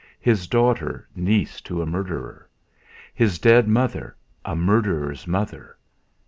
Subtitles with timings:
[0.19, 2.49] His daughter niece to a murderer!
[3.13, 5.77] His dead mother a murderer's mother!